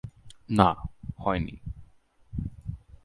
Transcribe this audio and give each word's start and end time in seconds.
না, 0.49 0.69
হয়নি। 1.17 1.55